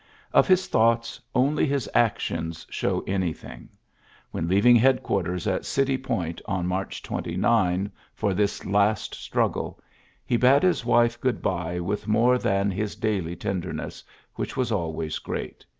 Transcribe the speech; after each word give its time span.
C 0.43 0.55
thoughts, 0.55 1.21
only 1.35 1.67
his 1.67 1.87
actions 1.93 2.65
show 2.71 3.01
any 3.05 3.35
When 4.31 4.47
leaving 4.47 4.75
headquarters 4.75 5.45
at 5.45 5.61
Citj 5.61 5.77
ULYSSES 5.77 5.79
S. 5.79 5.85
GEANT 5.85 6.49
117 6.49 6.55
on 6.55 6.65
March 6.65 7.03
29 7.03 7.91
^or 8.19 8.35
this 8.35 8.65
last 8.65 9.13
struggle^ 9.13 9.77
he 10.25 10.37
bade 10.37 10.63
his 10.63 10.83
wife 10.83 11.21
good 11.21 11.39
by 11.43 11.79
with 11.79 12.07
more 12.07 12.39
than 12.39 12.71
his 12.71 12.95
daily 12.95 13.35
tenderness^ 13.35 14.01
which 14.33 14.57
was 14.57 14.71
always 14.71 15.19
great. 15.19 15.63